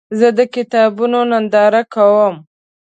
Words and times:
زه 0.19 0.27
د 0.37 0.39
کتابونو 0.55 1.19
ننداره 1.31 1.81
کوم. 1.93 2.33